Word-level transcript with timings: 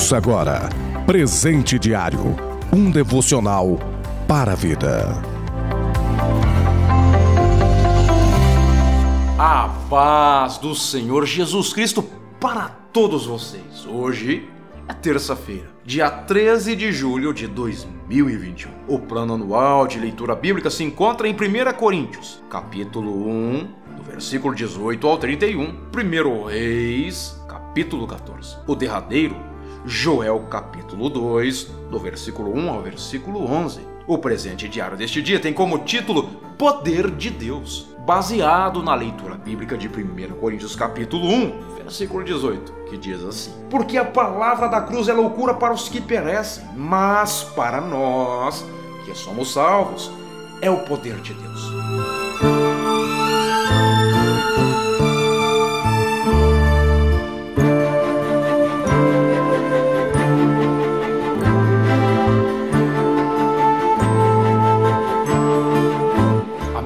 Ouça 0.00 0.16
agora 0.16 0.70
Presente 1.04 1.78
Diário 1.78 2.34
um 2.72 2.90
devocional 2.90 3.78
para 4.26 4.52
a 4.52 4.54
vida. 4.54 5.22
A 9.38 9.68
paz 9.90 10.56
do 10.56 10.74
Senhor 10.74 11.26
Jesus 11.26 11.74
Cristo 11.74 12.02
para 12.40 12.70
todos 12.90 13.26
vocês. 13.26 13.84
Hoje 13.86 14.48
é 14.88 14.94
terça-feira, 14.94 15.68
dia 15.84 16.10
13 16.10 16.74
de 16.74 16.90
julho 16.92 17.34
de 17.34 17.46
2021. 17.46 18.70
O 18.88 18.98
plano 18.98 19.34
anual 19.34 19.86
de 19.86 20.00
leitura 20.00 20.34
bíblica 20.34 20.70
se 20.70 20.82
encontra 20.82 21.28
em 21.28 21.34
1 21.34 21.76
Coríntios, 21.76 22.42
capítulo 22.48 23.28
1, 23.28 23.68
do 23.98 24.02
versículo 24.02 24.54
18 24.54 25.06
ao 25.06 25.18
31, 25.18 25.62
1 25.94 26.44
Reis, 26.46 27.38
capítulo 27.46 28.06
14. 28.06 28.56
O 28.66 28.74
derradeiro, 28.74 29.49
Joel, 29.84 30.40
capítulo 30.50 31.08
2, 31.08 31.64
do 31.90 31.98
versículo 31.98 32.54
1 32.54 32.70
ao 32.70 32.82
versículo 32.82 33.44
11. 33.50 33.80
O 34.06 34.18
presente 34.18 34.68
diário 34.68 34.96
deste 34.96 35.22
dia 35.22 35.40
tem 35.40 35.52
como 35.52 35.78
título 35.78 36.24
Poder 36.58 37.10
de 37.10 37.30
Deus, 37.30 37.88
baseado 38.06 38.82
na 38.82 38.94
leitura 38.94 39.36
bíblica 39.36 39.78
de 39.78 39.88
1 39.88 40.34
Coríntios 40.40 40.76
capítulo 40.76 41.26
1, 41.26 41.76
versículo 41.76 42.22
18, 42.24 42.72
que 42.88 42.98
diz 42.98 43.22
assim: 43.24 43.52
Porque 43.70 43.96
a 43.96 44.04
palavra 44.04 44.68
da 44.68 44.82
cruz 44.82 45.08
é 45.08 45.12
loucura 45.12 45.54
para 45.54 45.72
os 45.72 45.88
que 45.88 46.00
perecem, 46.00 46.64
mas 46.76 47.44
para 47.56 47.80
nós, 47.80 48.64
que 49.04 49.14
somos 49.14 49.52
salvos, 49.52 50.10
é 50.60 50.70
o 50.70 50.84
poder 50.84 51.16
de 51.20 51.32
Deus. 51.32 52.69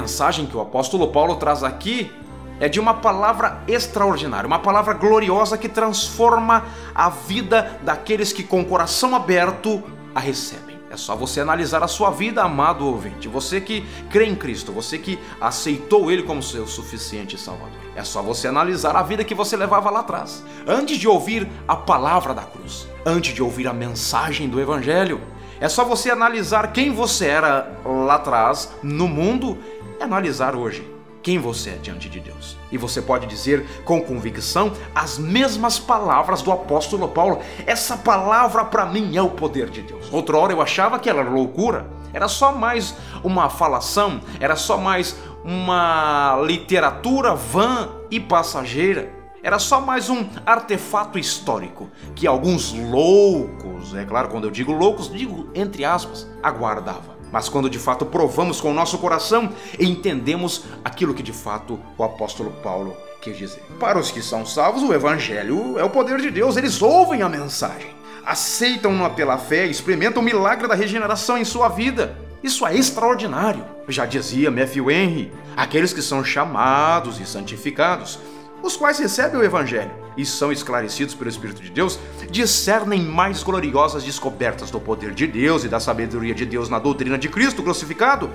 Mensagem 0.00 0.46
que 0.46 0.56
o 0.56 0.60
apóstolo 0.60 1.08
Paulo 1.08 1.36
traz 1.36 1.62
aqui 1.62 2.12
é 2.60 2.68
de 2.68 2.78
uma 2.78 2.94
palavra 2.94 3.62
extraordinária, 3.66 4.46
uma 4.46 4.58
palavra 4.58 4.94
gloriosa 4.94 5.58
que 5.58 5.68
transforma 5.68 6.64
a 6.94 7.08
vida 7.08 7.78
daqueles 7.82 8.32
que 8.32 8.42
com 8.42 8.60
o 8.60 8.64
coração 8.64 9.14
aberto 9.14 9.82
a 10.14 10.20
recebem. 10.20 10.76
É 10.90 10.96
só 10.96 11.16
você 11.16 11.40
analisar 11.40 11.82
a 11.82 11.88
sua 11.88 12.10
vida, 12.10 12.42
amado 12.42 12.86
ouvinte. 12.86 13.28
Você 13.28 13.60
que 13.60 13.84
crê 14.08 14.26
em 14.26 14.34
Cristo, 14.34 14.72
você 14.72 14.96
que 14.96 15.18
aceitou 15.40 16.10
Ele 16.10 16.22
como 16.22 16.42
seu 16.42 16.66
suficiente 16.66 17.36
Salvador. 17.36 17.80
É 17.94 18.04
só 18.04 18.22
você 18.22 18.48
analisar 18.48 18.94
a 18.96 19.02
vida 19.02 19.24
que 19.24 19.34
você 19.34 19.56
levava 19.56 19.90
lá 19.90 20.00
atrás. 20.00 20.44
Antes 20.66 20.96
de 20.96 21.08
ouvir 21.08 21.48
a 21.66 21.76
palavra 21.76 22.32
da 22.32 22.42
cruz, 22.42 22.86
antes 23.04 23.34
de 23.34 23.42
ouvir 23.42 23.66
a 23.66 23.72
mensagem 23.72 24.48
do 24.48 24.60
Evangelho, 24.60 25.20
é 25.58 25.68
só 25.68 25.84
você 25.84 26.10
analisar 26.10 26.72
quem 26.72 26.92
você 26.92 27.26
era 27.26 27.72
lá 27.84 28.16
atrás 28.16 28.70
no 28.82 29.08
mundo 29.08 29.58
é 29.98 30.04
analisar 30.04 30.54
hoje 30.54 30.96
quem 31.26 31.40
você 31.40 31.70
é 31.70 31.76
diante 31.76 32.08
de 32.08 32.20
Deus. 32.20 32.56
E 32.70 32.78
você 32.78 33.02
pode 33.02 33.26
dizer 33.26 33.66
com 33.84 34.00
convicção 34.00 34.72
as 34.94 35.18
mesmas 35.18 35.76
palavras 35.76 36.40
do 36.40 36.52
apóstolo 36.52 37.08
Paulo. 37.08 37.40
Essa 37.66 37.96
palavra 37.96 38.64
para 38.64 38.86
mim 38.86 39.16
é 39.16 39.22
o 39.22 39.30
poder 39.30 39.68
de 39.68 39.82
Deus. 39.82 40.08
Outra 40.12 40.36
hora 40.36 40.52
eu 40.52 40.62
achava 40.62 41.00
que 41.00 41.10
era 41.10 41.22
loucura, 41.22 41.90
era 42.12 42.28
só 42.28 42.52
mais 42.52 42.94
uma 43.24 43.50
falação, 43.50 44.20
era 44.38 44.54
só 44.54 44.78
mais 44.78 45.16
uma 45.44 46.40
literatura 46.46 47.34
vã 47.34 47.88
e 48.08 48.20
passageira. 48.20 49.12
Era 49.42 49.58
só 49.58 49.80
mais 49.80 50.08
um 50.08 50.28
artefato 50.44 51.18
histórico 51.18 51.88
que 52.14 52.26
alguns 52.26 52.72
loucos, 52.72 53.94
é 53.94 54.04
claro, 54.04 54.28
quando 54.28 54.44
eu 54.44 54.50
digo 54.50 54.72
loucos, 54.72 55.10
digo 55.12 55.50
entre 55.54 55.84
aspas, 55.84 56.26
aguardava. 56.40 57.15
Mas 57.36 57.50
quando 57.50 57.68
de 57.68 57.78
fato 57.78 58.06
provamos 58.06 58.62
com 58.62 58.70
o 58.70 58.74
nosso 58.74 58.96
coração, 58.96 59.52
entendemos 59.78 60.64
aquilo 60.82 61.12
que 61.12 61.22
de 61.22 61.34
fato 61.34 61.78
o 61.98 62.02
apóstolo 62.02 62.50
Paulo 62.62 62.96
quis 63.20 63.36
dizer. 63.36 63.62
Para 63.78 63.98
os 63.98 64.10
que 64.10 64.22
são 64.22 64.46
salvos, 64.46 64.82
o 64.82 64.90
evangelho 64.90 65.78
é 65.78 65.84
o 65.84 65.90
poder 65.90 66.18
de 66.18 66.30
Deus, 66.30 66.56
eles 66.56 66.80
ouvem 66.80 67.20
a 67.20 67.28
mensagem, 67.28 67.90
aceitam-na 68.24 69.10
pela 69.10 69.36
fé, 69.36 69.66
experimentam 69.66 70.22
o 70.22 70.24
milagre 70.24 70.66
da 70.66 70.74
regeneração 70.74 71.36
em 71.36 71.44
sua 71.44 71.68
vida. 71.68 72.16
Isso 72.42 72.66
é 72.66 72.74
extraordinário. 72.74 73.66
Já 73.86 74.06
dizia 74.06 74.50
Matthew 74.50 74.90
Henry, 74.90 75.30
aqueles 75.54 75.92
que 75.92 76.00
são 76.00 76.24
chamados 76.24 77.20
e 77.20 77.26
santificados 77.26 78.18
os 78.62 78.78
quais 78.78 78.98
recebem 78.98 79.38
o 79.38 79.44
Evangelho 79.44 80.05
e 80.16 80.24
são 80.24 80.50
esclarecidos 80.50 81.14
pelo 81.14 81.30
Espírito 81.30 81.62
de 81.62 81.70
Deus, 81.70 81.98
discernem 82.30 83.02
mais 83.02 83.42
gloriosas 83.42 84.04
descobertas 84.04 84.70
do 84.70 84.80
poder 84.80 85.12
de 85.12 85.26
Deus 85.26 85.64
e 85.64 85.68
da 85.68 85.78
sabedoria 85.78 86.34
de 86.34 86.46
Deus 86.46 86.68
na 86.68 86.78
doutrina 86.78 87.18
de 87.18 87.28
Cristo 87.28 87.62
crucificado 87.62 88.30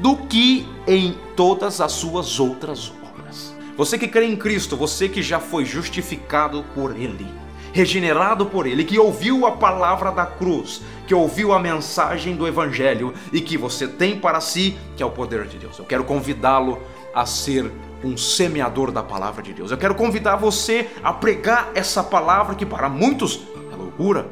do 0.00 0.16
que 0.16 0.66
em 0.86 1.16
todas 1.36 1.80
as 1.80 1.92
suas 1.92 2.38
outras 2.38 2.92
obras. 3.02 3.54
Você 3.76 3.98
que 3.98 4.08
crê 4.08 4.26
em 4.26 4.36
Cristo, 4.36 4.76
você 4.76 5.08
que 5.08 5.22
já 5.22 5.40
foi 5.40 5.64
justificado 5.64 6.64
por 6.74 6.96
Ele, 6.96 7.26
regenerado 7.72 8.46
por 8.46 8.66
Ele, 8.66 8.84
que 8.84 8.98
ouviu 8.98 9.46
a 9.46 9.52
palavra 9.52 10.12
da 10.12 10.24
cruz, 10.24 10.80
que 11.06 11.14
ouviu 11.14 11.52
a 11.52 11.58
mensagem 11.58 12.36
do 12.36 12.46
Evangelho 12.46 13.12
e 13.32 13.40
que 13.40 13.58
você 13.58 13.88
tem 13.88 14.18
para 14.18 14.40
si, 14.40 14.76
que 14.96 15.02
é 15.02 15.06
o 15.06 15.10
poder 15.10 15.46
de 15.46 15.58
Deus. 15.58 15.78
Eu 15.78 15.84
quero 15.84 16.04
convidá-lo 16.04 16.80
a 17.14 17.24
ser 17.26 17.70
um 18.02 18.16
semeador 18.16 18.90
da 18.92 19.02
palavra 19.02 19.42
de 19.42 19.52
Deus. 19.52 19.70
Eu 19.70 19.78
quero 19.78 19.94
convidar 19.94 20.36
você 20.36 20.90
a 21.02 21.12
pregar 21.12 21.70
essa 21.74 22.02
palavra 22.02 22.54
que 22.54 22.66
para 22.66 22.88
muitos 22.88 23.42
é 23.72 23.76
loucura. 23.76 24.28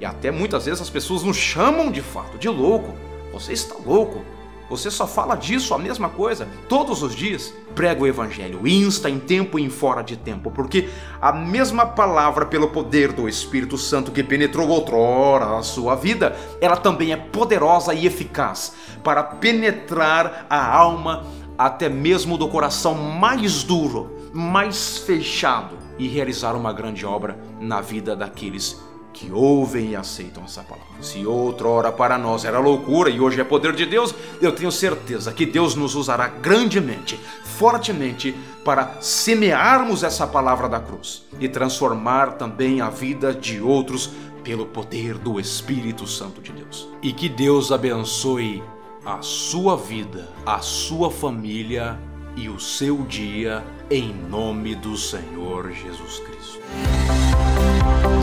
E 0.00 0.04
até 0.04 0.30
muitas 0.30 0.66
vezes 0.66 0.80
as 0.80 0.90
pessoas 0.90 1.22
nos 1.22 1.36
chamam 1.36 1.90
de 1.90 2.02
fato 2.02 2.38
de 2.38 2.48
louco. 2.48 2.94
Você 3.32 3.52
está 3.52 3.74
louco. 3.84 4.22
Você 4.68 4.90
só 4.90 5.06
fala 5.06 5.36
disso, 5.36 5.74
a 5.74 5.78
mesma 5.78 6.08
coisa, 6.08 6.48
todos 6.68 7.02
os 7.02 7.14
dias. 7.14 7.54
Prega 7.74 8.02
o 8.02 8.06
evangelho, 8.06 8.66
insta 8.66 9.08
em 9.08 9.18
tempo 9.18 9.58
e 9.58 9.62
em 9.62 9.70
fora 9.70 10.02
de 10.02 10.16
tempo, 10.16 10.50
porque 10.50 10.88
a 11.20 11.30
mesma 11.30 11.86
palavra, 11.86 12.46
pelo 12.46 12.68
poder 12.68 13.12
do 13.12 13.28
Espírito 13.28 13.78
Santo 13.78 14.10
que 14.10 14.24
penetrou 14.24 14.68
outrora 14.68 15.56
a 15.56 15.62
sua 15.62 15.94
vida, 15.94 16.34
ela 16.60 16.76
também 16.76 17.12
é 17.12 17.16
poderosa 17.16 17.94
e 17.94 18.06
eficaz 18.06 18.72
para 19.04 19.22
penetrar 19.22 20.46
a 20.50 20.74
alma, 20.74 21.24
até 21.58 21.88
mesmo 21.88 22.36
do 22.36 22.48
coração 22.48 22.94
mais 22.94 23.62
duro, 23.62 24.30
mais 24.32 24.98
fechado, 24.98 25.76
e 25.98 26.08
realizar 26.08 26.54
uma 26.54 26.72
grande 26.72 27.06
obra 27.06 27.38
na 27.58 27.80
vida 27.80 28.14
daqueles 28.14 28.80
que 29.16 29.32
ouvem 29.32 29.92
e 29.92 29.96
aceitam 29.96 30.44
essa 30.44 30.62
palavra. 30.62 30.86
Se 31.00 31.24
outrora 31.24 31.90
para 31.90 32.18
nós 32.18 32.44
era 32.44 32.58
loucura 32.58 33.08
e 33.08 33.18
hoje 33.18 33.40
é 33.40 33.44
poder 33.44 33.74
de 33.74 33.86
Deus, 33.86 34.14
eu 34.42 34.52
tenho 34.52 34.70
certeza 34.70 35.32
que 35.32 35.46
Deus 35.46 35.74
nos 35.74 35.94
usará 35.94 36.28
grandemente, 36.28 37.18
fortemente, 37.42 38.36
para 38.62 39.00
semearmos 39.00 40.02
essa 40.02 40.26
palavra 40.26 40.68
da 40.68 40.80
cruz 40.80 41.24
e 41.40 41.48
transformar 41.48 42.32
também 42.32 42.82
a 42.82 42.90
vida 42.90 43.32
de 43.32 43.58
outros 43.58 44.10
pelo 44.44 44.66
poder 44.66 45.14
do 45.14 45.40
Espírito 45.40 46.06
Santo 46.06 46.42
de 46.42 46.52
Deus. 46.52 46.86
E 47.02 47.10
que 47.10 47.28
Deus 47.28 47.72
abençoe 47.72 48.62
a 49.06 49.22
sua 49.22 49.76
vida, 49.76 50.28
a 50.44 50.58
sua 50.58 51.12
família 51.12 51.96
e 52.36 52.48
o 52.48 52.58
seu 52.58 53.02
dia, 53.02 53.62
em 53.88 54.12
nome 54.12 54.74
do 54.74 54.96
Senhor 54.96 55.70
Jesus 55.70 56.18
Cristo. 56.18 56.60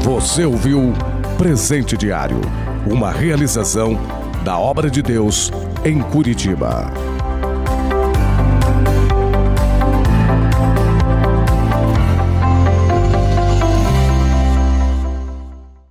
Você 0.03 0.43
ouviu 0.43 0.91
Presente 1.37 1.95
Diário, 1.95 2.41
uma 2.85 3.11
realização 3.11 3.97
da 4.43 4.59
obra 4.59 4.89
de 4.89 5.01
Deus 5.01 5.53
em 5.85 6.01
Curitiba. 6.01 6.91